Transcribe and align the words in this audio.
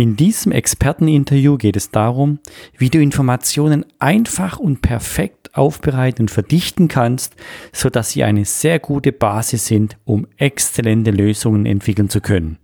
In 0.00 0.16
diesem 0.16 0.50
Experteninterview 0.50 1.58
geht 1.58 1.76
es 1.76 1.90
darum, 1.90 2.38
wie 2.78 2.88
du 2.88 2.98
Informationen 3.02 3.84
einfach 3.98 4.58
und 4.58 4.80
perfekt 4.80 5.54
aufbereiten 5.54 6.22
und 6.22 6.30
verdichten 6.30 6.88
kannst, 6.88 7.34
sodass 7.74 8.12
sie 8.12 8.24
eine 8.24 8.46
sehr 8.46 8.78
gute 8.78 9.12
Basis 9.12 9.66
sind, 9.66 9.98
um 10.06 10.26
exzellente 10.38 11.10
Lösungen 11.10 11.66
entwickeln 11.66 12.08
zu 12.08 12.22
können. 12.22 12.56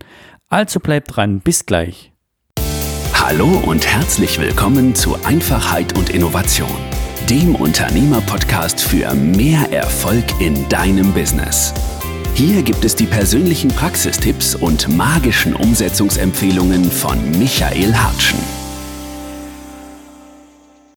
Also 0.47 0.79
bleib 0.79 1.09
dran, 1.09 1.41
bis 1.41 1.67
gleich. 1.67 2.11
Hallo 3.13 3.61
und 3.67 3.85
herzlich 3.85 4.39
willkommen 4.39 4.95
zu 4.95 5.23
Einfachheit 5.23 5.95
und 5.95 6.09
Innovation, 6.09 6.75
dem 7.29 7.53
Unternehmerpodcast 7.53 8.81
für 8.81 9.13
mehr 9.13 9.71
Erfolg 9.71 10.25
in 10.39 10.67
deinem 10.69 11.13
Business. 11.13 11.71
Hier 12.37 12.61
gibt 12.61 12.85
es 12.85 12.95
die 12.95 13.07
persönlichen 13.07 13.69
Praxistipps 13.69 14.53
und 14.53 14.95
magischen 14.95 15.55
Umsetzungsempfehlungen 15.55 16.83
von 16.83 17.17
Michael 17.39 17.95
Hartschen. 17.95 18.37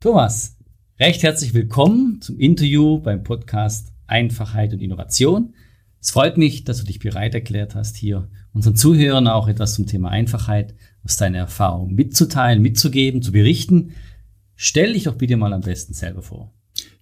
Thomas, 0.00 0.58
recht 0.98 1.22
herzlich 1.22 1.54
willkommen 1.54 2.20
zum 2.20 2.38
Interview 2.38 2.98
beim 2.98 3.22
Podcast 3.22 3.90
Einfachheit 4.06 4.74
und 4.74 4.82
Innovation. 4.82 5.54
Es 5.98 6.10
freut 6.10 6.36
mich, 6.36 6.64
dass 6.64 6.80
du 6.80 6.84
dich 6.84 6.98
bereit 6.98 7.32
erklärt 7.32 7.74
hast, 7.74 7.96
hier 7.96 8.28
unseren 8.52 8.76
Zuhörern 8.76 9.26
auch 9.26 9.48
etwas 9.48 9.72
zum 9.72 9.86
Thema 9.86 10.10
Einfachheit 10.10 10.74
aus 11.04 11.16
deiner 11.16 11.38
Erfahrung 11.38 11.94
mitzuteilen, 11.94 12.60
mitzugeben, 12.60 13.22
zu 13.22 13.32
berichten. 13.32 13.92
Stell 14.56 14.92
dich 14.92 15.04
doch 15.04 15.14
bitte 15.14 15.38
mal 15.38 15.54
am 15.54 15.62
besten 15.62 15.94
selber 15.94 16.20
vor. 16.20 16.52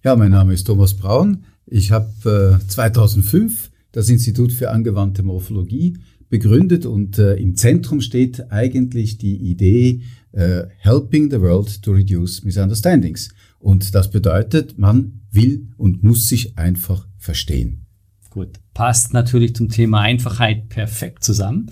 Ja, 0.01 0.15
mein 0.15 0.31
Name 0.31 0.53
ist 0.53 0.63
Thomas 0.63 0.93
Braun. 0.93 1.43
Ich 1.65 1.91
habe 1.91 2.57
äh, 2.63 2.65
2005 2.65 3.71
das 3.99 4.09
Institut 4.09 4.53
für 4.53 4.71
angewandte 4.71 5.23
Morphologie 5.23 5.97
begründet 6.29 6.85
und 6.85 7.17
äh, 7.17 7.35
im 7.35 7.55
Zentrum 7.55 7.99
steht 7.99 8.49
eigentlich 8.51 9.17
die 9.17 9.35
Idee 9.35 10.03
äh, 10.31 10.63
Helping 10.77 11.29
the 11.29 11.41
World 11.41 11.81
to 11.81 11.91
Reduce 11.91 12.43
Misunderstandings. 12.43 13.29
Und 13.59 13.93
das 13.93 14.09
bedeutet, 14.09 14.77
man 14.77 15.21
will 15.31 15.67
und 15.75 16.01
muss 16.01 16.29
sich 16.29 16.57
einfach 16.57 17.07
verstehen. 17.17 17.85
Gut, 18.29 18.59
passt 18.73 19.13
natürlich 19.13 19.53
zum 19.55 19.67
Thema 19.67 19.99
Einfachheit 19.99 20.69
perfekt 20.69 21.23
zusammen. 21.23 21.69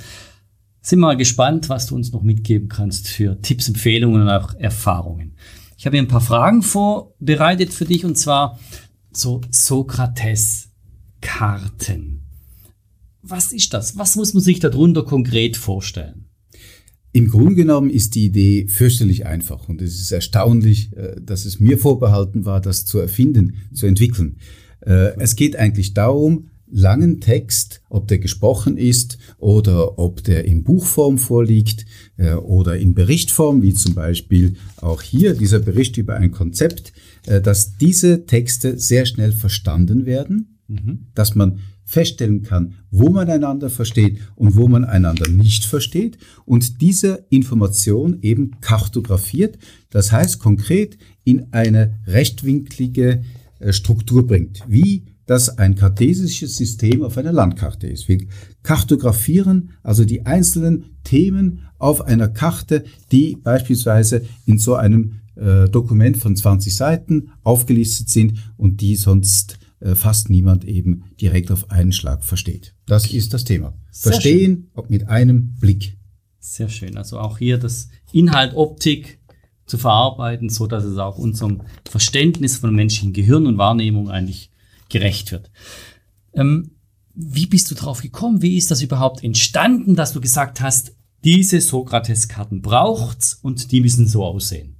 Sind 0.82 1.00
wir 1.00 1.08
mal 1.08 1.18
gespannt, 1.18 1.70
was 1.70 1.88
du 1.88 1.96
uns 1.96 2.12
noch 2.12 2.24
mitgeben 2.24 2.68
kannst 2.68 3.08
für 3.08 3.40
Tipps, 3.42 3.70
Empfehlungen 3.70 4.24
und 4.24 4.30
auch 4.30 4.54
Erfahrungen. 4.56 5.36
Ich 5.78 5.86
habe 5.86 5.96
hier 5.96 6.04
ein 6.04 6.10
paar 6.10 6.20
Fragen 6.20 6.62
vorbereitet 6.62 7.72
für 7.74 7.86
dich 7.86 8.04
und 8.04 8.18
zwar 8.18 8.60
so 9.12 9.40
Sokrates 9.50 10.70
Karten. 11.22 12.17
Was 13.30 13.52
ist 13.52 13.74
das? 13.74 13.98
Was 13.98 14.16
muss 14.16 14.34
man 14.34 14.44
sich 14.44 14.60
darunter 14.60 15.04
konkret 15.04 15.58
vorstellen? 15.58 16.26
Im 17.14 17.30
Grunde 17.30 17.56
genommen 17.56 17.90
ist 17.90 18.16
die 18.16 18.26
Idee 18.26 18.68
fürchterlich 18.68 19.26
einfach 19.26 19.68
und 19.70 19.82
es 19.82 20.00
ist 20.00 20.12
erstaunlich, 20.12 20.96
äh, 20.96 21.16
dass 21.20 21.46
es 21.46 21.60
mir 21.60 21.78
vorbehalten 21.78 22.46
war, 22.46 22.62
das 22.62 22.86
zu 22.86 23.00
erfinden, 23.00 23.56
zu 23.74 23.88
entwickeln. 23.88 24.38
Äh, 24.82 25.18
es 25.20 25.36
geht 25.36 25.56
eigentlich 25.56 25.94
darum, 25.94 26.50
langen 26.70 27.22
Text, 27.22 27.82
ob 27.90 28.08
der 28.08 28.20
gesprochen 28.20 28.78
ist 28.78 29.18
oder 29.40 29.98
ob 29.98 30.24
der 30.24 30.46
in 30.46 30.64
Buchform 30.64 31.18
vorliegt 31.18 31.86
äh, 32.18 32.34
oder 32.34 32.78
in 32.78 32.94
Berichtform, 32.94 33.62
wie 33.62 33.74
zum 33.74 33.96
Beispiel 33.96 34.56
auch 34.78 35.02
hier 35.02 35.34
dieser 35.34 35.60
Bericht 35.60 35.98
über 35.98 36.16
ein 36.16 36.32
Konzept, 36.32 36.94
dass 37.26 37.76
diese 37.76 38.26
Texte 38.26 38.80
sehr 38.80 39.06
schnell 39.06 39.34
verstanden 39.34 40.06
werden 40.06 40.58
Mhm. 40.68 41.08
Dass 41.16 41.36
man 41.36 41.60
feststellen 41.88 42.44
kann, 42.44 42.74
wo 42.92 43.10
man 43.10 43.30
einander 43.30 43.70
versteht 43.70 44.20
und 44.36 44.58
wo 44.58 44.68
man 44.68 44.84
einander 44.84 45.30
nicht 45.30 45.64
versteht 45.64 46.18
und 46.46 46.82
diese 46.82 47.26
Information 47.30 48.20
eben 48.22 48.60
kartografiert, 48.60 49.58
das 49.90 50.12
heißt 50.12 50.38
konkret 50.38 50.98
in 51.24 51.48
eine 51.52 51.98
rechtwinklige 52.06 53.24
äh, 53.60 53.72
Struktur 53.72 54.28
bringt, 54.28 54.64
wie 54.68 55.06
das 55.28 55.58
ein 55.58 55.76
kartesisches 55.76 56.58
System 56.58 57.04
auf 57.04 57.18
einer 57.18 57.32
Landkarte 57.34 57.88
ist. 57.88 58.10
Wir 58.10 58.20
kartografieren 58.64 59.72
also 59.82 60.04
die 60.04 60.26
einzelnen 60.26 60.98
Themen 61.06 61.68
auf 61.80 62.02
einer 62.02 62.28
Karte, 62.28 62.84
die 63.14 63.38
beispielsweise 63.38 64.24
in 64.46 64.58
so 64.58 64.76
einem 64.76 65.22
äh, 65.36 65.70
Dokument 65.70 66.18
von 66.18 66.36
20 66.36 66.76
Seiten 66.76 67.30
aufgelistet 67.44 68.10
sind 68.10 68.54
und 68.58 68.82
die 68.82 68.96
sonst 68.98 69.60
fast 69.96 70.30
niemand 70.30 70.66
eben 70.66 71.06
direkt 71.22 71.52
auf 71.52 71.70
einen 71.70 71.92
Schlag 71.92 72.24
versteht. 72.24 72.74
Das 72.86 73.12
ist 73.12 73.34
das 73.34 73.44
Thema. 73.44 73.78
Sehr 73.92 74.14
Verstehen 74.14 74.70
schön. 74.74 74.86
mit 74.90 75.08
einem 75.08 75.56
Blick. 75.60 75.98
Sehr 76.40 76.70
schön. 76.70 76.98
Also 76.98 77.20
auch 77.20 77.38
hier 77.38 77.58
das 77.58 77.90
Inhalt, 78.12 78.56
Optik 78.56 79.20
zu 79.66 79.78
verarbeiten, 79.78 80.50
so 80.50 80.66
dass 80.66 80.84
es 80.84 80.98
auch 80.98 81.18
unserem 81.18 81.62
Verständnis 81.88 82.58
von 82.58 82.74
menschlichen 82.74 83.14
Gehirn 83.14 83.46
und 83.46 83.58
Wahrnehmung 83.58 84.10
eigentlich 84.10 84.50
gerecht 84.90 85.32
wird. 85.32 85.52
Ähm, 86.34 86.72
wie 87.14 87.48
bist 87.48 87.70
du 87.70 87.76
drauf 87.76 88.02
gekommen? 88.02 88.42
Wie 88.42 88.58
ist 88.58 88.72
das 88.72 88.82
überhaupt 88.82 89.24
entstanden, 89.24 89.96
dass 89.96 90.14
du 90.14 90.22
gesagt 90.22 90.62
hast, 90.62 90.96
diese 91.24 91.60
Sokrates-Karten 91.60 92.62
braucht's 92.62 93.34
und 93.42 93.72
die 93.72 93.82
müssen 93.82 94.08
so 94.08 94.24
aussehen? 94.24 94.77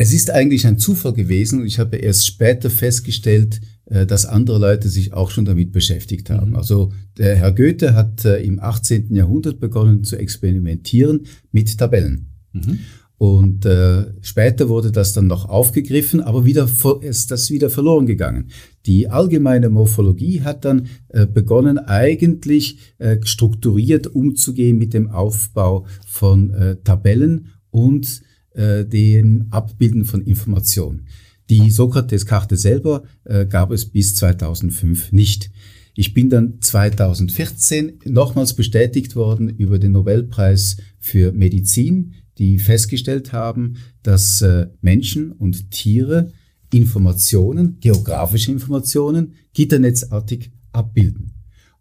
Es 0.00 0.14
ist 0.14 0.30
eigentlich 0.30 0.66
ein 0.66 0.78
Zufall 0.78 1.12
gewesen 1.12 1.60
und 1.60 1.66
ich 1.66 1.78
habe 1.78 1.98
erst 1.98 2.26
später 2.26 2.70
festgestellt, 2.70 3.60
äh, 3.84 4.06
dass 4.06 4.24
andere 4.24 4.58
Leute 4.58 4.88
sich 4.88 5.12
auch 5.12 5.30
schon 5.30 5.44
damit 5.44 5.72
beschäftigt 5.72 6.30
haben. 6.30 6.52
Mhm. 6.52 6.56
Also 6.56 6.90
der 7.18 7.36
Herr 7.36 7.52
Goethe 7.52 7.94
hat 7.94 8.24
äh, 8.24 8.42
im 8.42 8.60
18. 8.60 9.14
Jahrhundert 9.14 9.60
begonnen 9.60 10.02
zu 10.02 10.16
experimentieren 10.16 11.26
mit 11.52 11.76
Tabellen. 11.76 12.30
Mhm. 12.54 12.78
Und 13.18 13.66
äh, 13.66 14.06
später 14.22 14.70
wurde 14.70 14.90
das 14.90 15.12
dann 15.12 15.26
noch 15.26 15.46
aufgegriffen, 15.46 16.22
aber 16.22 16.46
wieder 16.46 16.66
ist 17.02 17.30
das 17.30 17.50
wieder 17.50 17.68
verloren 17.68 18.06
gegangen. 18.06 18.48
Die 18.86 19.06
allgemeine 19.06 19.68
Morphologie 19.68 20.40
hat 20.40 20.64
dann 20.64 20.86
äh, 21.08 21.26
begonnen, 21.26 21.76
eigentlich 21.76 22.78
äh, 22.96 23.18
strukturiert 23.22 24.06
umzugehen 24.06 24.78
mit 24.78 24.94
dem 24.94 25.10
Aufbau 25.10 25.84
von 26.06 26.54
äh, 26.54 26.76
Tabellen 26.76 27.48
und 27.68 28.22
äh, 28.54 28.84
dem 28.84 29.46
Abbilden 29.50 30.04
von 30.04 30.22
Informationen. 30.22 31.06
Die 31.48 31.70
Sokrates-Karte 31.70 32.56
selber 32.56 33.02
äh, 33.24 33.44
gab 33.46 33.72
es 33.72 33.86
bis 33.86 34.14
2005 34.16 35.12
nicht. 35.12 35.50
Ich 35.94 36.14
bin 36.14 36.30
dann 36.30 36.60
2014 36.60 38.00
nochmals 38.04 38.54
bestätigt 38.54 39.16
worden 39.16 39.48
über 39.48 39.78
den 39.78 39.92
Nobelpreis 39.92 40.76
für 40.98 41.32
Medizin, 41.32 42.14
die 42.38 42.58
festgestellt 42.58 43.32
haben, 43.32 43.74
dass 44.02 44.40
äh, 44.42 44.68
Menschen 44.80 45.32
und 45.32 45.70
Tiere 45.70 46.32
Informationen, 46.72 47.78
geografische 47.80 48.52
Informationen, 48.52 49.34
gitternetzartig 49.52 50.52
abbilden. 50.72 51.34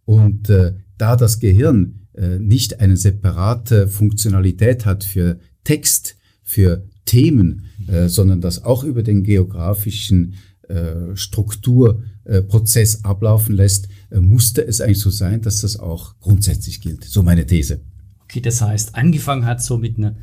Und 0.05 0.49
äh, 0.49 0.73
da 0.97 1.15
das 1.15 1.39
Gehirn 1.39 2.07
äh, 2.13 2.39
nicht 2.39 2.79
eine 2.79 2.97
separate 2.97 3.87
Funktionalität 3.87 4.85
hat 4.85 5.03
für 5.03 5.39
Text, 5.63 6.17
für 6.49 6.83
Themen, 7.05 7.65
äh, 7.87 8.09
sondern 8.09 8.41
das 8.41 8.63
auch 8.63 8.83
über 8.83 9.03
den 9.03 9.23
geografischen 9.23 10.33
äh, 10.67 11.15
Strukturprozess 11.15 12.95
äh, 12.95 13.03
ablaufen 13.03 13.55
lässt, 13.55 13.87
äh, 14.09 14.19
musste 14.19 14.65
es 14.65 14.81
eigentlich 14.81 14.99
so 14.99 15.11
sein, 15.11 15.41
dass 15.41 15.61
das 15.61 15.77
auch 15.77 16.15
grundsätzlich 16.19 16.81
gilt. 16.81 17.03
So 17.03 17.21
meine 17.21 17.45
These. 17.45 17.81
Okay, 18.23 18.41
das 18.41 18.61
heißt, 18.61 18.95
angefangen 18.95 19.45
hat 19.45 19.61
so 19.61 19.77
mit 19.77 19.99
einer 19.99 20.15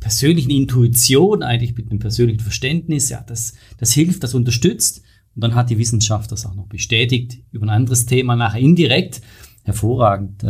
persönlichen 0.00 0.50
Intuition, 0.50 1.42
eigentlich 1.42 1.74
mit 1.74 1.90
einem 1.90 1.98
persönlichen 1.98 2.40
Verständnis, 2.40 3.08
ja, 3.08 3.24
das, 3.26 3.54
das 3.78 3.92
hilft, 3.92 4.22
das 4.22 4.34
unterstützt. 4.34 5.02
Und 5.34 5.44
dann 5.44 5.54
hat 5.54 5.70
die 5.70 5.78
Wissenschaft 5.78 6.30
das 6.30 6.44
auch 6.44 6.54
noch 6.54 6.66
bestätigt 6.66 7.38
über 7.52 7.64
ein 7.64 7.70
anderes 7.70 8.04
Thema, 8.04 8.36
nachher 8.36 8.60
indirekt. 8.60 9.22
Hervorragend. 9.64 10.44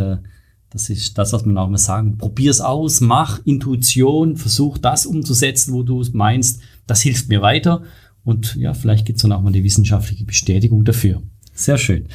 Das 0.70 0.88
ist 0.88 1.19
das, 1.19 1.32
was 1.32 1.44
man 1.44 1.58
auch 1.58 1.66
immer 1.66 1.78
sagen. 1.78 2.16
Probier's 2.16 2.60
aus, 2.60 3.00
mach 3.00 3.41
Intuition, 3.44 4.36
versuch 4.36 4.78
das 4.78 5.04
umzusetzen, 5.04 5.74
wo 5.74 5.83
du 5.83 6.00
es 6.00 6.12
meinst. 6.12 6.60
Das 6.86 7.03
hilft 7.03 7.28
mir 7.28 7.42
weiter. 7.42 7.83
Und 8.24 8.54
ja, 8.54 8.72
vielleicht 8.72 9.04
gibt's 9.04 9.22
dann 9.22 9.33
auch 9.33 9.42
mal 9.42 9.53
die 9.53 9.65
wissenschaftliche 9.65 10.24
Bestätigung 10.24 10.84
dafür. 10.84 11.22
Sehr 11.53 11.77
schön. 11.77 12.06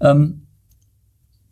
Ähm, 0.00 0.42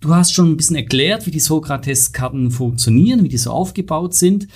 du 0.00 0.14
hast 0.14 0.34
schon 0.34 0.50
ein 0.50 0.56
bisschen 0.58 0.76
erklärt, 0.76 1.26
wie 1.26 1.30
die 1.30 1.40
Sokrates-Karten 1.40 2.50
funktionieren, 2.50 3.24
wie 3.24 3.28
die 3.28 3.38
so 3.38 3.50
aufgebaut 3.50 4.14
sind. 4.14 4.46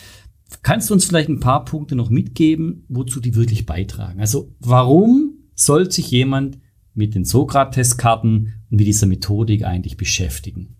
Kannst 0.63 0.91
du 0.91 0.95
uns 0.95 1.07
vielleicht 1.07 1.31
ein 1.31 1.41
paar 1.41 1.65
Punkte 1.65 1.97
noch 1.97 2.11
mitgeben, 2.11 2.85
wozu 2.89 3.19
die 3.21 3.35
wirklich 3.35 3.65
beitragen? 3.65 4.21
Also 4.21 4.53
warum 4.61 5.39
soll 5.55 5.91
sich 5.91 6.11
jemand 6.11 6.59
mit 6.93 7.15
den 7.15 7.25
Sokrates-Karten 7.25 8.53
und 8.71 8.77
mit 8.77 8.87
dieser 8.87 9.07
Methodik 9.07 9.65
eigentlich 9.65 9.97
beschäftigen? 9.97 10.77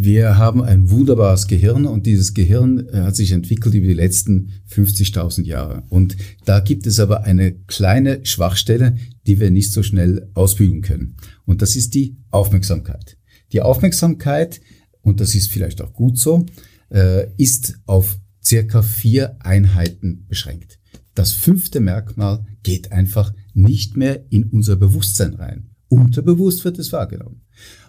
Wir 0.00 0.38
haben 0.38 0.62
ein 0.62 0.90
wunderbares 0.90 1.48
Gehirn 1.48 1.84
und 1.84 2.06
dieses 2.06 2.32
Gehirn 2.32 2.86
äh, 2.86 2.98
hat 2.98 3.16
sich 3.16 3.32
entwickelt 3.32 3.74
über 3.74 3.88
die 3.88 3.94
letzten 3.94 4.52
50.000 4.70 5.42
Jahre. 5.42 5.82
Und 5.88 6.16
da 6.44 6.60
gibt 6.60 6.86
es 6.86 7.00
aber 7.00 7.24
eine 7.24 7.50
kleine 7.66 8.24
Schwachstelle, 8.24 8.96
die 9.26 9.40
wir 9.40 9.50
nicht 9.50 9.72
so 9.72 9.82
schnell 9.82 10.30
ausbügeln 10.34 10.82
können. 10.82 11.16
Und 11.46 11.62
das 11.62 11.74
ist 11.74 11.94
die 11.94 12.16
Aufmerksamkeit. 12.30 13.16
Die 13.50 13.60
Aufmerksamkeit, 13.60 14.60
und 15.02 15.18
das 15.18 15.34
ist 15.34 15.50
vielleicht 15.50 15.82
auch 15.82 15.92
gut 15.92 16.16
so, 16.16 16.46
äh, 16.90 17.26
ist 17.36 17.80
auf 17.86 18.20
circa 18.40 18.82
vier 18.82 19.44
Einheiten 19.44 20.26
beschränkt. 20.28 20.78
Das 21.16 21.32
fünfte 21.32 21.80
Merkmal 21.80 22.46
geht 22.62 22.92
einfach 22.92 23.34
nicht 23.52 23.96
mehr 23.96 24.26
in 24.30 24.44
unser 24.44 24.76
Bewusstsein 24.76 25.34
rein. 25.34 25.70
Unterbewusst 25.88 26.64
wird 26.64 26.78
es 26.78 26.92
wahrgenommen. 26.92 27.42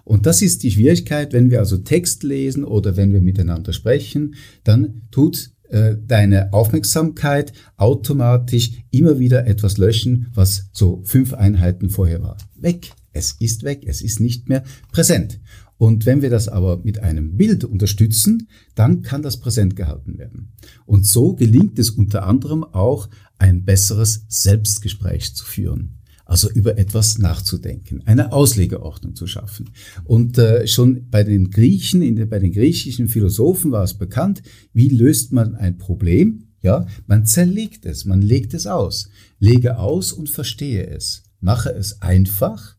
Und 0.04 0.25
das 0.25 0.42
ist 0.42 0.63
die 0.63 0.72
Schwierigkeit, 0.72 1.34
wenn 1.34 1.51
wir 1.51 1.60
also 1.60 1.78
Text 1.78 2.24
lesen 2.24 2.63
oder 2.63 2.98
wenn 2.98 3.13
wir 3.13 3.22
miteinander 3.22 3.74
sprechen, 3.74 4.36
dann 4.63 5.04
tut 5.12 5.51
äh, 5.69 5.96
deine 6.07 6.51
Aufmerksamkeit 6.51 7.54
automatisch 7.78 8.72
immer 8.90 9.19
wieder 9.19 9.46
etwas 9.46 9.78
löschen, 9.78 10.28
was 10.34 10.69
so 10.74 11.01
fünf 11.04 11.34
Einheiten 11.34 11.90
vorher 11.90 12.24
war. 12.24 12.38
Weg. 12.56 12.92
Es 13.12 13.34
ist 13.40 13.63
weg. 13.63 13.84
Es 13.86 14.01
ist 14.01 14.19
nicht 14.19 14.50
mehr 14.50 14.63
präsent. 14.92 15.40
Und 15.78 16.06
wenn 16.06 16.22
wir 16.22 16.30
das 16.30 16.48
aber 16.48 16.81
mit 16.84 17.00
einem 17.00 17.38
Bild 17.38 17.63
unterstützen, 17.63 18.50
dann 18.75 19.01
kann 19.01 19.22
das 19.22 19.40
präsent 19.40 19.75
gehalten 19.75 20.18
werden. 20.18 20.54
Und 20.86 21.06
so 21.06 21.36
gelingt 21.36 21.80
es 21.80 21.90
unter 21.92 22.25
anderem 22.25 22.63
auch, 22.63 23.07
ein 23.38 23.63
besseres 23.63 24.25
Selbstgespräch 24.28 25.36
zu 25.36 25.46
führen. 25.46 25.99
Also 26.29 26.47
über 26.51 26.77
etwas 26.77 27.17
nachzudenken, 27.17 28.03
eine 28.05 28.31
Auslegeordnung 28.31 29.15
zu 29.15 29.25
schaffen. 29.25 29.71
Und 30.03 30.37
äh, 30.37 30.67
schon 30.67 31.09
bei 31.09 31.23
den 31.23 31.49
Griechen, 31.49 32.01
den, 32.01 32.29
bei 32.29 32.37
den 32.37 32.51
griechischen 32.51 33.07
Philosophen 33.07 33.71
war 33.71 33.83
es 33.83 33.95
bekannt, 33.95 34.43
wie 34.71 34.89
löst 34.89 35.33
man 35.33 35.55
ein 35.55 35.79
Problem? 35.79 36.43
Ja, 36.61 36.85
man 37.07 37.25
zerlegt 37.25 37.87
es, 37.87 38.05
man 38.05 38.21
legt 38.21 38.53
es 38.53 38.67
aus. 38.67 39.09
Lege 39.39 39.79
aus 39.79 40.11
und 40.11 40.29
verstehe 40.29 40.85
es. 40.85 41.23
Mache 41.39 41.71
es 41.71 42.03
einfach, 42.03 42.75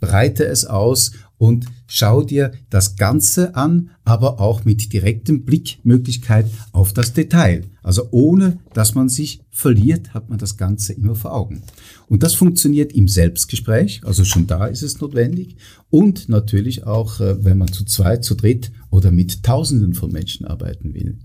breite 0.00 0.44
es 0.44 0.64
aus 0.64 1.12
und 1.42 1.66
schau 1.88 2.22
dir 2.22 2.52
das 2.70 2.94
Ganze 2.94 3.56
an, 3.56 3.90
aber 4.04 4.38
auch 4.38 4.64
mit 4.64 4.92
direktem 4.92 5.44
Blickmöglichkeit 5.44 6.46
auf 6.70 6.92
das 6.92 7.14
Detail. 7.14 7.64
Also 7.82 8.06
ohne, 8.12 8.60
dass 8.74 8.94
man 8.94 9.08
sich 9.08 9.42
verliert, 9.50 10.14
hat 10.14 10.30
man 10.30 10.38
das 10.38 10.56
Ganze 10.56 10.92
immer 10.92 11.16
vor 11.16 11.34
Augen. 11.34 11.64
Und 12.06 12.22
das 12.22 12.34
funktioniert 12.34 12.92
im 12.92 13.08
Selbstgespräch, 13.08 14.02
also 14.04 14.24
schon 14.24 14.46
da 14.46 14.66
ist 14.66 14.82
es 14.82 15.00
notwendig. 15.00 15.56
Und 15.90 16.28
natürlich 16.28 16.86
auch, 16.86 17.18
äh, 17.18 17.44
wenn 17.44 17.58
man 17.58 17.72
zu 17.72 17.84
zweit, 17.86 18.22
zu 18.22 18.36
dritt 18.36 18.70
oder 18.90 19.10
mit 19.10 19.42
Tausenden 19.42 19.94
von 19.94 20.12
Menschen 20.12 20.46
arbeiten 20.46 20.94
will. 20.94 21.18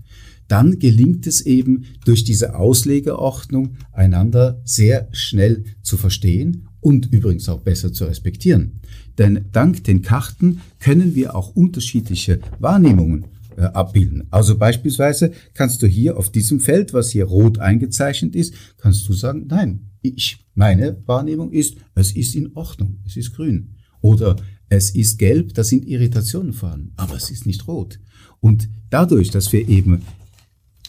Dann 0.48 0.80
gelingt 0.80 1.28
es 1.28 1.42
eben 1.42 1.84
durch 2.04 2.24
diese 2.24 2.56
Auslegeordnung, 2.56 3.76
einander 3.92 4.60
sehr 4.64 5.08
schnell 5.12 5.62
zu 5.82 5.96
verstehen 5.96 6.66
und 6.80 7.12
übrigens 7.12 7.48
auch 7.48 7.60
besser 7.60 7.92
zu 7.92 8.06
respektieren. 8.06 8.80
Denn 9.18 9.46
dank 9.52 9.84
den 9.84 10.02
Karten 10.02 10.60
können 10.78 11.14
wir 11.14 11.34
auch 11.34 11.54
unterschiedliche 11.54 12.40
Wahrnehmungen 12.60 13.26
äh, 13.56 13.62
abbilden. 13.62 14.28
Also 14.30 14.56
beispielsweise 14.56 15.32
kannst 15.54 15.82
du 15.82 15.86
hier 15.86 16.16
auf 16.16 16.30
diesem 16.30 16.60
Feld, 16.60 16.94
was 16.94 17.10
hier 17.10 17.24
rot 17.24 17.58
eingezeichnet 17.58 18.36
ist, 18.36 18.54
kannst 18.76 19.08
du 19.08 19.12
sagen, 19.12 19.46
nein, 19.48 19.90
ich, 20.00 20.46
meine 20.54 21.02
Wahrnehmung 21.06 21.50
ist, 21.50 21.76
es 21.94 22.12
ist 22.12 22.36
in 22.36 22.54
Ordnung, 22.54 22.98
es 23.04 23.16
ist 23.16 23.34
grün. 23.34 23.74
Oder 24.00 24.36
es 24.68 24.90
ist 24.90 25.18
gelb, 25.18 25.54
da 25.54 25.64
sind 25.64 25.86
Irritationen 25.86 26.52
vorhanden, 26.52 26.92
aber 26.96 27.16
es 27.16 27.30
ist 27.30 27.46
nicht 27.46 27.66
rot. 27.66 27.98
Und 28.40 28.68
dadurch, 28.90 29.30
dass 29.30 29.52
wir 29.52 29.68
eben 29.68 30.02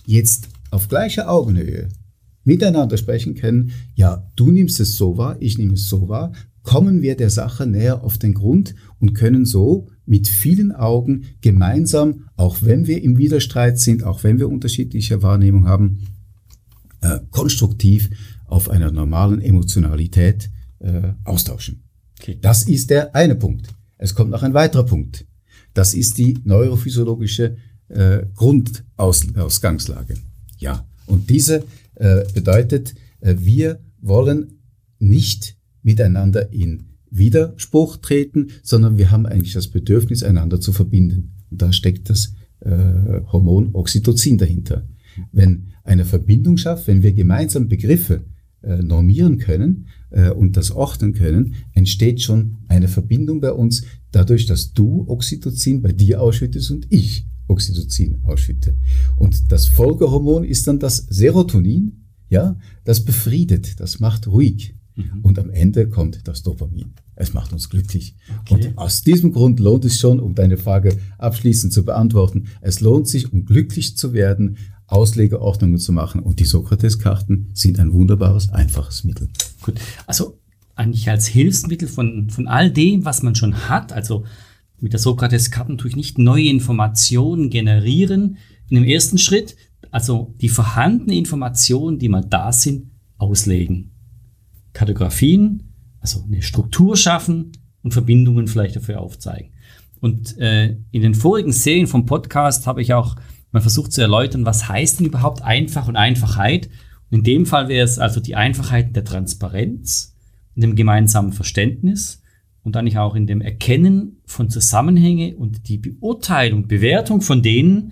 jetzt 0.06 0.50
auf 0.70 0.88
gleicher 0.88 1.30
Augenhöhe 1.30 1.90
miteinander 2.44 2.98
sprechen 2.98 3.36
können, 3.36 3.72
ja, 3.96 4.30
du 4.36 4.52
nimmst 4.52 4.80
es 4.80 4.96
so 4.96 5.18
wahr, 5.18 5.38
ich 5.40 5.58
nehme 5.58 5.74
es 5.74 5.88
so 5.90 6.08
wahr, 6.08 6.34
kommen 6.70 7.02
wir 7.02 7.18
der 7.18 7.32
Sache 7.32 7.66
näher 7.66 8.04
auf 8.04 8.20
den 8.20 8.36
Grund 8.36 8.76
und 9.00 9.16
können 9.16 9.44
so 9.44 9.88
mit 10.06 10.28
vielen 10.28 10.72
Augen 10.72 11.24
gemeinsam, 11.42 12.28
auch 12.36 12.58
wenn 12.62 12.86
wir 12.86 13.02
im 13.02 13.18
Widerstreit 13.18 13.80
sind, 13.80 14.04
auch 14.04 14.24
wenn 14.24 14.38
wir 14.38 14.48
unterschiedliche 14.48 15.24
Wahrnehmungen 15.24 15.68
haben, 15.68 16.06
äh, 17.02 17.22
konstruktiv 17.32 18.12
auf 18.46 18.70
einer 18.70 18.92
normalen 18.92 19.42
Emotionalität 19.42 20.52
äh, 20.78 21.14
austauschen. 21.24 21.86
Okay. 22.20 22.38
Das 22.40 22.68
ist 22.68 22.92
der 22.92 23.16
eine 23.16 23.34
Punkt. 23.34 23.70
Es 23.98 24.14
kommt 24.14 24.30
noch 24.30 24.44
ein 24.44 24.54
weiterer 24.54 24.86
Punkt. 24.86 25.26
Das 25.74 25.96
ist 25.96 26.20
die 26.20 26.38
neurophysiologische 26.44 27.58
äh, 27.88 28.28
Grundausgangslage. 28.36 30.18
Ja, 30.60 30.88
und 31.08 31.32
diese 31.32 31.64
äh, 31.96 32.26
bedeutet, 32.32 32.94
äh, 33.22 33.34
wir 33.40 33.80
wollen 34.02 34.60
nicht 35.00 35.59
miteinander 35.84 36.52
in 36.52 36.86
Widerspruch 37.12 37.98
treten, 37.98 38.48
sondern 38.64 38.98
wir 38.98 39.12
haben 39.12 39.26
eigentlich 39.26 39.54
das 39.54 39.68
Bedürfnis, 39.68 40.24
einander 40.24 40.60
zu 40.60 40.74
verbinden. 40.74 41.34
Und 41.50 41.62
da 41.62 41.74
steckt 41.74 42.10
das 42.10 42.34
äh, 42.60 43.22
Hormon 43.32 43.70
Oxytocin 43.74 44.38
dahinter. 44.38 44.88
Wenn 45.32 45.68
eine 45.84 46.06
Verbindung 46.06 46.58
schafft, 46.58 46.88
wenn 46.88 47.04
wir 47.04 47.14
gemeinsam 47.14 47.68
Begriffe 47.68 48.26
äh, 48.62 48.82
normieren 48.82 49.38
können 49.38 49.88
äh, 50.12 50.30
und 50.30 50.58
das 50.58 50.72
ordnen 50.72 51.14
können, 51.14 51.56
entsteht 51.74 52.22
schon 52.22 52.58
eine 52.68 52.88
Verbindung 52.88 53.42
bei 53.42 53.52
uns, 53.52 53.84
dadurch, 54.12 54.46
dass 54.46 54.74
du 54.74 55.06
Oxytocin 55.08 55.82
bei 55.82 55.92
dir 55.92 56.22
ausschüttest 56.22 56.72
und 56.72 56.88
ich 56.90 57.26
Oxytocin 57.48 58.22
ausschütte. 58.24 58.78
Und 59.18 59.52
das 59.52 59.66
Folgehormon 59.68 60.44
ist 60.44 60.68
dann 60.68 60.80
das 60.80 60.98
Serotonin, 60.98 62.06
ja, 62.30 62.58
das 62.84 63.04
befriedet, 63.04 63.80
das 63.80 64.00
macht 64.00 64.28
ruhig. 64.28 64.76
Mhm. 65.00 65.22
Und 65.22 65.40
am 65.40 65.50
Ende 65.50 65.90
kommt 65.90 66.28
das 66.28 66.44
Dopamin. 66.44 66.94
Es 67.16 67.34
macht 67.34 67.52
uns 67.52 67.70
glücklich. 67.70 68.16
Okay. 68.42 68.54
Und 68.54 68.78
aus 68.78 69.04
diesem 69.04 69.32
Grund 69.34 69.60
lohnt 69.60 69.86
es 69.86 70.00
schon, 70.00 70.20
um 70.20 70.36
deine 70.36 70.58
Frage 70.58 70.98
abschließend 71.18 71.74
zu 71.74 71.84
beantworten, 71.84 72.48
es 72.62 72.80
lohnt 72.82 73.08
sich, 73.08 73.32
um 73.34 73.46
glücklich 73.46 73.98
zu 73.98 74.14
werden, 74.14 74.58
Auslegeordnungen 74.88 75.78
zu 75.78 75.92
machen. 75.92 76.22
Und 76.22 76.40
die 76.40 76.46
Sokrates-Karten 76.46 77.50
sind 77.54 77.80
ein 77.80 77.94
wunderbares, 77.94 78.50
einfaches 78.50 79.04
Mittel. 79.04 79.30
Gut. 79.62 79.80
Also 80.08 80.40
eigentlich 80.76 81.10
als 81.10 81.28
Hilfsmittel 81.28 81.88
von, 81.88 82.30
von 82.30 82.48
all 82.48 82.72
dem, 82.72 83.06
was 83.06 83.22
man 83.22 83.36
schon 83.36 83.70
hat, 83.70 83.92
also 83.92 84.26
mit 84.80 84.94
der 84.94 85.00
Sokrates-Karten 85.00 85.78
tue 85.78 85.90
ich 85.90 85.96
nicht 85.96 86.18
neue 86.18 86.48
Informationen 86.48 87.50
generieren 87.50 88.38
in 88.70 88.76
dem 88.76 88.86
ersten 88.86 89.18
Schritt, 89.18 89.58
also 89.92 90.34
die 90.40 90.50
vorhandenen 90.50 91.18
Informationen, 91.18 92.00
die 92.00 92.08
mal 92.08 92.24
da 92.24 92.54
sind, 92.54 92.92
auslegen. 93.18 93.92
Kategorien, 94.80 95.74
also 96.00 96.24
eine 96.26 96.42
Struktur 96.42 96.96
schaffen 96.96 97.52
und 97.84 97.92
Verbindungen 97.92 98.48
vielleicht 98.48 98.78
dafür 98.78 99.02
aufzeigen. 99.02 99.52
Und 100.00 100.38
äh, 100.38 100.78
in 100.92 101.02
den 101.02 101.16
vorigen 101.16 101.52
Serien 101.52 101.88
vom 101.88 102.06
Podcast 102.06 102.66
habe 102.66 102.82
ich 102.82 102.94
auch 102.94 103.18
mal 103.52 103.60
versucht 103.60 103.92
zu 103.92 104.00
erläutern, 104.00 104.46
was 104.46 104.70
heißt 104.70 105.00
denn 105.00 105.08
überhaupt 105.08 105.42
einfach 105.42 105.90
und 105.90 105.98
Einfachheit. 105.98 106.70
Und 107.12 107.18
in 107.18 107.24
dem 107.26 107.46
Fall 107.46 107.68
wäre 107.68 107.84
es 107.84 108.00
also 108.00 108.22
die 108.22 108.38
Einfachheit 108.38 108.96
der 108.96 109.04
Transparenz, 109.04 110.16
in 110.56 110.62
dem 110.62 110.78
gemeinsamen 110.78 111.34
Verständnis 111.34 112.22
und 112.64 112.78
eigentlich 112.78 113.00
auch 113.00 113.16
in 113.16 113.28
dem 113.28 113.42
Erkennen 113.42 114.22
von 114.26 114.50
Zusammenhänge 114.50 115.36
und 115.36 115.68
die 115.68 115.78
Beurteilung, 115.78 116.70
Bewertung 116.70 117.20
von 117.20 117.42
denen, 117.42 117.92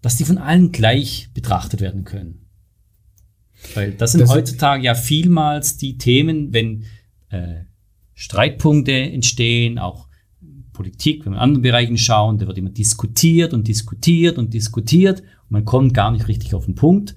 dass 0.00 0.16
die 0.16 0.24
von 0.24 0.38
allen 0.38 0.72
gleich 0.72 1.28
betrachtet 1.34 1.82
werden 1.82 2.04
können. 2.04 2.45
Weil 3.74 3.92
das 3.92 4.12
sind 4.12 4.20
das 4.20 4.30
heutzutage 4.30 4.84
ja 4.84 4.94
vielmals 4.94 5.76
die 5.76 5.98
Themen, 5.98 6.52
wenn 6.52 6.84
äh, 7.30 7.64
Streitpunkte 8.14 8.92
entstehen, 8.92 9.78
auch 9.78 10.08
Politik, 10.72 11.24
wenn 11.24 11.32
wir 11.32 11.36
in 11.36 11.42
anderen 11.42 11.62
Bereichen 11.62 11.96
schauen, 11.96 12.38
da 12.38 12.46
wird 12.46 12.58
immer 12.58 12.70
diskutiert 12.70 13.54
und 13.54 13.66
diskutiert 13.66 14.38
und 14.38 14.52
diskutiert 14.52 15.20
und 15.20 15.50
man 15.50 15.64
kommt 15.64 15.94
gar 15.94 16.10
nicht 16.10 16.28
richtig 16.28 16.54
auf 16.54 16.66
den 16.66 16.74
Punkt. 16.74 17.16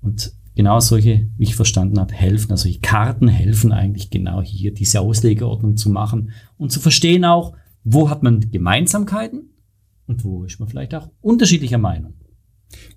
Und 0.00 0.32
genau 0.54 0.80
solche, 0.80 1.28
wie 1.36 1.44
ich 1.44 1.54
verstanden 1.54 2.00
habe, 2.00 2.12
helfen, 2.12 2.50
also 2.50 2.64
solche 2.64 2.80
Karten 2.80 3.28
helfen 3.28 3.72
eigentlich 3.72 4.10
genau 4.10 4.42
hier, 4.42 4.74
diese 4.74 5.00
Auslegeordnung 5.00 5.76
zu 5.76 5.88
machen 5.90 6.32
und 6.56 6.72
zu 6.72 6.80
verstehen 6.80 7.24
auch, 7.24 7.54
wo 7.84 8.10
hat 8.10 8.22
man 8.22 8.50
Gemeinsamkeiten 8.50 9.50
und 10.06 10.24
wo 10.24 10.44
ist 10.44 10.58
man 10.58 10.68
vielleicht 10.68 10.94
auch 10.94 11.10
unterschiedlicher 11.20 11.78
Meinung. 11.78 12.14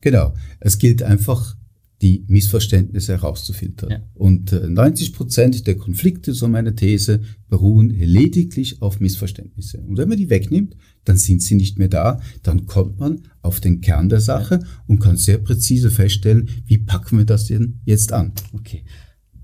Genau. 0.02 0.34
Es 0.60 0.78
gilt 0.78 1.04
einfach 1.04 1.56
die 2.04 2.26
Missverständnisse 2.28 3.14
herauszufiltern. 3.14 3.90
Ja. 3.90 4.00
Und 4.14 4.52
90 4.52 5.08
äh, 5.08 5.12
Prozent 5.14 5.66
der 5.66 5.78
Konflikte, 5.78 6.34
so 6.34 6.50
meine 6.50 6.76
These, 6.76 7.22
beruhen 7.48 7.90
lediglich 7.92 8.82
auf 8.82 9.00
Missverständnisse. 9.00 9.80
Und 9.80 9.98
wenn 9.98 10.10
man 10.10 10.18
die 10.18 10.30
wegnimmt, 10.30 10.76
dann 11.06 11.18
sind 11.18 11.42
sie 11.42 11.56
nicht 11.56 11.80
mehr 11.80 11.88
da, 11.88 12.20
dann 12.44 12.66
kommt 12.66 13.00
man 13.00 13.24
auf 13.42 13.62
den 13.62 13.80
Kern 13.80 14.10
der 14.10 14.20
Sache 14.20 14.60
ja. 14.62 14.68
und 14.86 15.00
kann 15.00 15.16
sehr 15.16 15.38
präzise 15.38 15.90
feststellen, 15.90 16.50
wie 16.66 16.78
packen 16.78 17.18
wir 17.18 17.26
das 17.26 17.48
denn 17.48 17.80
jetzt 17.86 18.12
an. 18.12 18.34
Okay. 18.52 18.84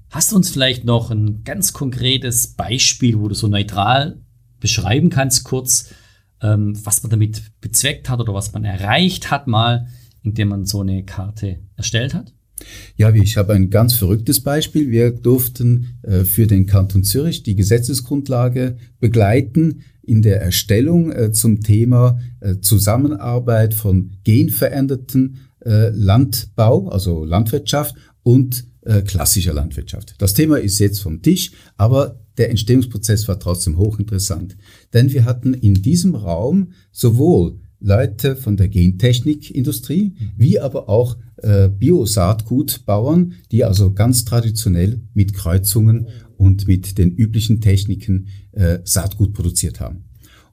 Hast 0.10 0.32
du 0.32 0.36
uns 0.36 0.50
vielleicht 0.50 0.84
noch 0.84 1.12
ein 1.12 1.44
ganz 1.46 1.72
konkretes 1.72 2.48
Beispiel, 2.48 3.20
wo 3.20 3.30
du 3.30 3.36
so 3.36 3.48
neutral 3.48 4.22
beschreiben 4.60 5.10
kannst, 5.10 5.46
kurz, 5.46 5.94
ähm, 6.42 6.78
was 6.84 7.04
man 7.04 7.10
damit 7.10 7.42
bezweckt 7.62 8.10
hat 8.10 8.20
oder 8.20 8.34
was 8.34 8.51
man 8.51 8.66
erreicht 8.66 9.32
hat, 9.32 9.48
mal, 9.48 9.88
indem 10.24 10.50
man 10.50 10.66
so 10.66 10.82
eine 10.82 11.06
Karte 11.06 11.60
erstellt 11.78 12.13
hat? 12.13 12.34
Ja, 12.98 13.13
ich 13.13 13.38
habe 13.38 13.54
ein 13.54 13.70
ganz 13.70 13.94
verrücktes 13.94 14.42
Beispiel. 14.42 14.92
Wir 14.92 15.12
durften 15.12 15.98
äh, 16.01 16.24
für 16.24 16.48
den 16.48 16.66
Kanton 16.66 17.04
Zürich 17.04 17.44
die 17.44 17.56
Gesetzesgrundlage 17.56 18.78
begleiten 19.00 19.82
in 20.04 20.22
der 20.22 20.42
Erstellung 20.42 21.12
äh, 21.12 21.32
zum 21.32 21.62
Thema 21.62 22.20
äh, 22.39 22.56
Zusammenarbeit 22.62 23.74
von 23.74 24.12
genveränderten 24.24 25.38
Landbau, 25.62 26.88
also 26.88 27.25
Landwirtschaft 27.25 27.94
und 28.24 28.63
klassischer 29.06 29.54
Landwirtschaft. 29.54 30.16
Das 30.18 30.34
Thema 30.34 30.58
ist 30.58 30.80
jetzt 30.80 31.01
vom 31.01 31.22
Tisch, 31.22 31.51
aber 31.75 32.22
der 32.38 32.50
Entstehungsprozess 32.50 33.28
war 33.28 33.42
trotzdem 33.42 33.78
hochinteressant. 33.78 34.56
Denn 34.94 35.12
wir 35.12 35.25
hatten 35.25 35.54
in 35.54 35.74
diesem 35.74 36.16
Raum 36.16 36.72
sowohl 36.94 37.60
Leute 37.80 38.36
von 38.36 38.58
der 38.58 38.68
Gentechnikindustrie, 38.68 40.16
mhm. 40.18 40.32
wie 40.38 40.60
aber 40.60 40.90
auch 40.90 41.18
äh, 41.38 41.70
Bio-Saatgutbauern, 41.70 43.34
die 43.52 43.64
also 43.64 43.94
ganz 43.94 44.26
traditionell 44.26 45.02
mit 45.14 45.34
Kreuzungen 45.34 46.08
und 46.38 46.68
mit 46.68 46.98
den 46.98 47.12
üblichen 47.12 47.62
Techniken 47.62 48.28
äh, 48.52 48.80
Saatgut 48.84 49.34
produziert 49.34 49.80
haben. 49.80 50.06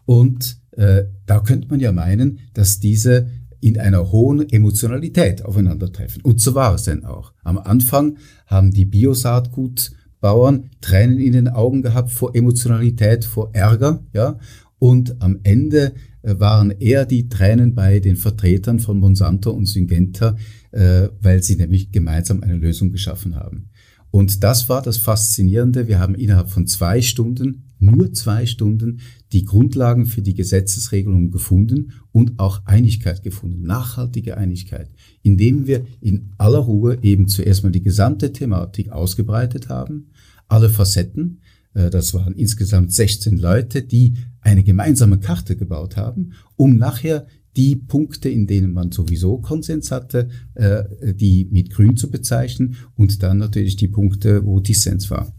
Und 0.04 0.58
äh, 0.72 1.04
da 1.26 1.40
könnte 1.40 1.68
man 1.68 1.80
ja 1.80 1.92
meinen, 1.92 2.40
dass 2.54 2.80
diese 2.80 3.28
in 3.60 3.78
einer 3.78 4.12
hohen 4.12 4.48
Emotionalität 4.48 5.44
aufeinandertreffen. 5.44 6.22
Und 6.22 6.40
so 6.40 6.54
war 6.54 6.74
es 6.74 6.84
denn 6.84 7.04
auch. 7.04 7.32
Am 7.42 7.58
Anfang 7.58 8.18
haben 8.46 8.70
die 8.70 8.84
Bio-Saatgutbauern 8.84 10.70
Tränen 10.80 11.18
in 11.18 11.32
den 11.32 11.48
Augen 11.48 11.82
gehabt 11.82 12.12
vor 12.12 12.34
Emotionalität, 12.34 13.24
vor 13.24 13.50
Ärger, 13.54 14.04
ja. 14.12 14.38
Und 14.78 15.22
am 15.22 15.40
Ende 15.42 15.94
waren 16.26 16.72
eher 16.72 17.06
die 17.06 17.28
Tränen 17.28 17.74
bei 17.74 18.00
den 18.00 18.16
Vertretern 18.16 18.80
von 18.80 18.98
Monsanto 18.98 19.50
und 19.50 19.66
Syngenta, 19.66 20.36
äh, 20.72 21.08
weil 21.20 21.42
sie 21.42 21.56
nämlich 21.56 21.92
gemeinsam 21.92 22.42
eine 22.42 22.56
Lösung 22.56 22.90
geschaffen 22.90 23.36
haben. 23.36 23.70
Und 24.10 24.42
das 24.42 24.68
war 24.68 24.82
das 24.82 24.96
Faszinierende. 24.96 25.88
Wir 25.88 25.98
haben 25.98 26.14
innerhalb 26.14 26.48
von 26.48 26.66
zwei 26.66 27.02
Stunden, 27.02 27.64
nur 27.78 28.12
zwei 28.12 28.46
Stunden, 28.46 29.00
die 29.32 29.44
Grundlagen 29.44 30.06
für 30.06 30.22
die 30.22 30.34
Gesetzesregelung 30.34 31.30
gefunden 31.30 31.92
und 32.12 32.38
auch 32.38 32.64
Einigkeit 32.64 33.22
gefunden, 33.22 33.62
nachhaltige 33.62 34.36
Einigkeit, 34.36 34.88
indem 35.22 35.66
wir 35.66 35.84
in 36.00 36.32
aller 36.38 36.58
Ruhe 36.58 36.98
eben 37.02 37.28
zuerst 37.28 37.62
mal 37.62 37.72
die 37.72 37.82
gesamte 37.82 38.32
Thematik 38.32 38.90
ausgebreitet 38.90 39.68
haben, 39.68 40.10
alle 40.48 40.70
Facetten, 40.70 41.40
äh, 41.74 41.90
das 41.90 42.14
waren 42.14 42.34
insgesamt 42.34 42.92
16 42.92 43.36
Leute, 43.36 43.82
die 43.82 44.14
eine 44.46 44.62
gemeinsame 44.62 45.18
Karte 45.18 45.56
gebaut 45.56 45.96
haben, 45.96 46.32
um 46.54 46.76
nachher 46.76 47.26
die 47.56 47.74
Punkte, 47.74 48.28
in 48.28 48.46
denen 48.46 48.72
man 48.72 48.92
sowieso 48.92 49.38
Konsens 49.38 49.90
hatte, 49.90 50.28
äh, 50.54 50.84
die 51.14 51.48
mit 51.50 51.70
grün 51.70 51.96
zu 51.96 52.10
bezeichnen 52.10 52.76
und 52.94 53.22
dann 53.24 53.38
natürlich 53.38 53.74
die 53.74 53.88
Punkte, 53.88 54.46
wo 54.46 54.60
Dissens 54.60 55.10
war. 55.10 55.34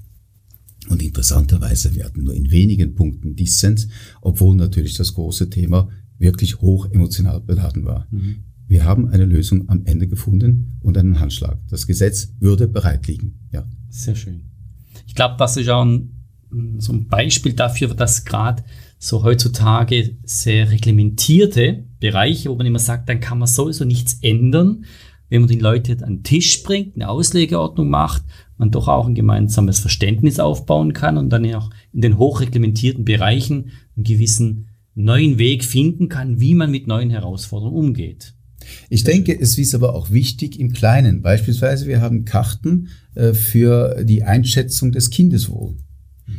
Und 0.90 1.02
interessanterweise 1.02 1.96
werden 1.96 2.26
nur 2.26 2.34
in 2.34 2.52
wenigen 2.52 2.96
Punkten 2.96 3.36
Dissens, 3.36 3.88
obwohl 4.22 4.58
natürlich 4.58 4.96
das 4.96 5.14
große 5.14 5.50
Thema 5.50 5.90
wirklich 6.18 6.60
hoch 6.60 6.92
emotional 6.92 7.40
beladen 7.40 7.86
war. 7.86 8.08
Mhm. 8.12 8.38
Wir 8.68 8.84
haben 8.84 9.08
eine 9.08 9.26
Lösung 9.26 9.70
am 9.70 9.86
Ende 9.86 10.10
gefunden 10.10 10.80
und 10.82 10.98
einen 10.98 11.22
Handschlag. 11.22 11.60
Das 11.70 11.88
Gesetz 11.88 12.34
würde 12.40 12.68
bereit 12.68 13.08
liegen. 13.08 13.40
Ja. 13.54 13.66
Sehr 13.90 14.16
schön. 14.16 14.42
Ich 15.06 15.16
glaube, 15.16 15.36
das 15.38 15.56
ist 15.56 15.70
auch 15.70 15.86
ein 15.86 16.18
so 16.78 16.94
ein 16.94 17.08
Beispiel 17.08 17.54
dafür, 17.54 17.94
dass 17.94 18.26
gerade 18.26 18.64
so 19.00 19.24
heutzutage 19.24 20.18
sehr 20.24 20.72
reglementierte 20.72 21.86
Bereiche, 22.00 22.50
wo 22.50 22.56
man 22.56 22.66
immer 22.66 22.80
sagt, 22.80 23.10
dann 23.10 23.20
kann 23.20 23.40
man 23.40 23.48
sowieso 23.48 23.86
nichts 23.86 24.20
ändern, 24.22 24.86
wenn 25.30 25.42
man 25.42 25.50
die 25.50 25.60
Leute 25.60 25.98
an 26.04 26.18
den 26.18 26.24
Tisch 26.24 26.64
bringt, 26.64 26.96
eine 26.96 27.10
Auslegeordnung 27.10 27.90
macht, 27.90 28.24
man 28.58 28.72
doch 28.72 28.88
auch 28.88 29.08
ein 29.08 29.16
gemeinsames 29.16 29.80
Verständnis 29.80 30.40
aufbauen 30.40 30.94
kann 30.94 31.18
und 31.18 31.30
dann 31.30 31.54
auch 31.54 31.70
in 31.94 32.02
den 32.02 32.18
hochreglementierten 32.18 33.06
Bereichen 33.06 33.72
einen 33.96 34.04
gewissen 34.04 34.70
neuen 34.96 35.38
Weg 35.38 35.64
finden 35.64 36.10
kann, 36.10 36.40
wie 36.40 36.56
man 36.56 36.72
mit 36.72 36.88
neuen 36.88 37.10
Herausforderungen 37.10 37.76
umgeht. 37.76 38.34
Ich 38.90 39.04
denke, 39.04 39.38
es 39.40 39.58
ist 39.58 39.76
aber 39.76 39.96
auch 39.96 40.12
wichtig 40.12 40.60
im 40.60 40.74
Kleinen. 40.74 41.22
Beispielsweise, 41.22 41.88
wir 41.88 42.02
haben 42.02 42.26
Karten 42.26 42.90
äh, 43.16 43.34
für 43.34 44.04
die 44.04 44.24
Einschätzung 44.24 44.92
des 44.92 45.10
Kindeswohl. 45.10 45.78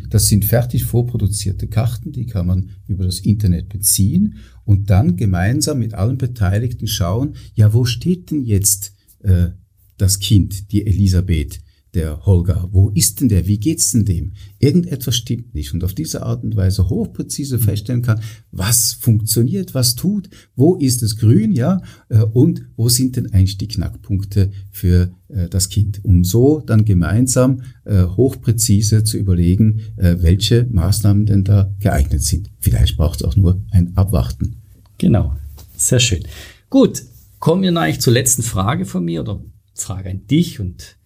Das 0.08 0.28
sind 0.28 0.44
fertig 0.44 0.84
vorproduzierte 0.84 1.66
Karten, 1.66 2.12
die 2.12 2.26
kann 2.26 2.46
man 2.46 2.70
über 2.86 3.04
das 3.04 3.20
Internet 3.20 3.68
beziehen 3.68 4.36
und 4.64 4.90
dann 4.90 5.16
gemeinsam 5.16 5.78
mit 5.78 5.94
allen 5.94 6.18
Beteiligten 6.18 6.86
schauen, 6.86 7.34
ja, 7.54 7.72
wo 7.72 7.84
steht 7.84 8.30
denn 8.30 8.44
jetzt 8.44 8.94
äh, 9.20 9.48
das 9.96 10.18
Kind, 10.18 10.72
die 10.72 10.86
Elisabeth? 10.86 11.60
Der 11.94 12.26
Holger, 12.26 12.68
wo 12.70 12.90
ist 12.90 13.20
denn 13.20 13.28
der, 13.28 13.46
wie 13.46 13.58
geht's 13.58 13.92
denn 13.92 14.04
dem? 14.04 14.32
Irgendetwas 14.58 15.16
stimmt 15.16 15.54
nicht 15.54 15.72
und 15.72 15.82
auf 15.84 15.94
diese 15.94 16.22
Art 16.22 16.44
und 16.44 16.54
Weise 16.56 16.88
hochpräzise 16.88 17.56
mhm. 17.56 17.62
feststellen 17.62 18.02
kann, 18.02 18.20
was 18.50 18.92
funktioniert, 18.92 19.74
was 19.74 19.94
tut, 19.94 20.28
wo 20.54 20.76
ist 20.76 21.02
es 21.02 21.16
grün, 21.16 21.52
ja, 21.52 21.80
äh, 22.08 22.22
und 22.22 22.62
wo 22.76 22.88
sind 22.88 23.16
denn 23.16 23.32
eigentlich 23.32 23.58
die 23.58 23.68
Knackpunkte 23.68 24.50
für 24.70 25.12
äh, 25.28 25.48
das 25.48 25.68
Kind, 25.68 26.04
um 26.04 26.24
so 26.24 26.60
dann 26.60 26.84
gemeinsam 26.84 27.62
äh, 27.84 28.04
hochpräzise 28.04 29.04
zu 29.04 29.16
überlegen, 29.16 29.80
welche 29.96 30.66
Maßnahmen 30.70 31.26
denn 31.26 31.44
da 31.44 31.74
geeignet 31.80 32.22
sind. 32.22 32.50
Vielleicht 32.60 32.96
braucht 32.96 33.20
es 33.20 33.26
auch 33.26 33.36
nur 33.36 33.62
ein 33.70 33.96
Abwarten. 33.96 34.56
Genau, 34.98 35.36
sehr 35.76 36.00
schön. 36.00 36.22
Gut, 36.70 37.02
kommen 37.38 37.62
wir 37.62 37.76
eigentlich 37.76 38.00
zur 38.00 38.12
letzten 38.12 38.42
Frage 38.42 38.84
von 38.84 39.04
mir 39.04 39.22
oder 39.22 39.42
Frage 39.74 40.10
an 40.10 40.26
dich 40.26 40.60
und 40.60 40.97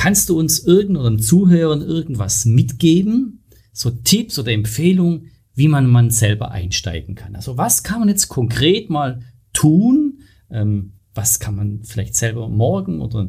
Kannst 0.00 0.30
du 0.30 0.38
uns 0.38 0.60
irgendeinem 0.60 1.18
Zuhörern 1.18 1.82
irgendwas 1.82 2.46
mitgeben? 2.46 3.44
So 3.70 3.90
Tipps 3.90 4.38
oder 4.38 4.50
Empfehlungen, 4.50 5.26
wie 5.54 5.68
man 5.68 5.86
man 5.88 6.08
selber 6.08 6.52
einsteigen 6.52 7.16
kann? 7.16 7.36
Also 7.36 7.58
was 7.58 7.82
kann 7.82 8.00
man 8.00 8.08
jetzt 8.08 8.28
konkret 8.28 8.88
mal 8.88 9.20
tun? 9.52 10.20
Ähm, 10.50 10.94
was 11.12 11.38
kann 11.38 11.54
man 11.54 11.80
vielleicht 11.82 12.14
selber 12.14 12.48
morgen 12.48 13.02
oder 13.02 13.28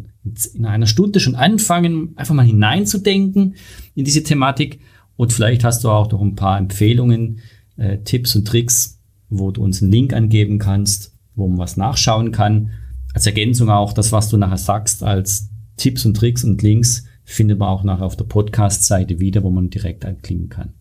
in 0.53 0.65
einer 0.65 0.85
Stunde 0.85 1.19
schon 1.19 1.35
anfangen, 1.35 2.13
einfach 2.15 2.35
mal 2.35 2.45
hineinzudenken 2.45 3.55
in 3.93 4.05
diese 4.05 4.23
Thematik? 4.23 4.79
Und 5.17 5.33
vielleicht 5.33 5.65
hast 5.65 5.83
du 5.83 5.89
auch 5.89 6.09
noch 6.09 6.21
ein 6.21 6.35
paar 6.35 6.57
Empfehlungen, 6.57 7.39
äh, 7.75 7.97
Tipps 7.97 8.33
und 8.33 8.47
Tricks, 8.47 9.01
wo 9.27 9.51
du 9.51 9.61
uns 9.61 9.81
einen 9.81 9.91
Link 9.91 10.13
angeben 10.13 10.57
kannst, 10.57 11.17
wo 11.35 11.49
man 11.49 11.57
was 11.57 11.75
nachschauen 11.75 12.31
kann. 12.31 12.71
Als 13.13 13.25
Ergänzung 13.25 13.69
auch 13.69 13.91
das, 13.91 14.13
was 14.13 14.29
du 14.29 14.37
nachher 14.37 14.57
sagst, 14.57 15.03
als 15.03 15.50
Tipps 15.81 16.05
und 16.05 16.15
Tricks 16.15 16.43
und 16.43 16.61
Links 16.61 17.05
findet 17.23 17.57
man 17.57 17.69
auch 17.69 17.83
nachher 17.83 18.05
auf 18.05 18.15
der 18.15 18.25
Podcast-Seite 18.25 19.19
wieder, 19.19 19.41
wo 19.41 19.49
man 19.49 19.71
direkt 19.71 20.05
anklicken 20.05 20.47
kann. 20.47 20.73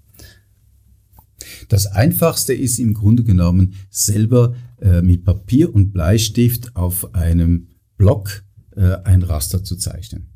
Das 1.71 1.87
Einfachste 1.87 2.53
ist 2.53 2.79
im 2.79 2.93
Grunde 2.93 3.25
genommen 3.25 3.77
selber 3.89 4.55
äh, 4.79 5.01
mit 5.01 5.25
Papier 5.25 5.75
und 5.75 5.93
Bleistift 5.95 6.77
auf 6.77 7.15
einem 7.15 7.69
Block 7.97 8.45
äh, 8.77 8.97
ein 9.05 9.23
Raster 9.23 9.65
zu 9.65 9.77
zeichnen. 9.77 10.29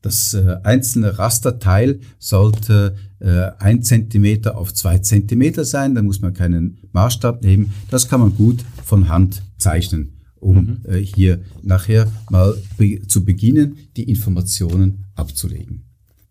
Das 0.00 0.32
äh, 0.32 0.56
einzelne 0.62 1.18
Rasterteil 1.18 2.00
sollte 2.18 2.96
äh, 3.18 3.50
ein 3.58 3.82
Zentimeter 3.82 4.56
auf 4.56 4.72
zwei 4.72 5.00
Zentimeter 5.00 5.66
sein, 5.66 5.94
da 5.94 6.00
muss 6.00 6.22
man 6.22 6.32
keinen 6.32 6.78
Maßstab 6.92 7.42
nehmen. 7.42 7.74
Das 7.90 8.08
kann 8.08 8.20
man 8.20 8.34
gut 8.34 8.64
von 8.82 9.10
Hand 9.10 9.42
zeichnen 9.58 10.13
um 10.44 10.56
mhm. 10.56 10.80
äh, 10.84 10.98
hier 10.98 11.40
nachher 11.62 12.12
mal 12.30 12.54
be 12.76 13.00
zu 13.08 13.24
beginnen, 13.24 13.76
die 13.96 14.04
Informationen 14.04 15.06
abzulegen. 15.14 15.84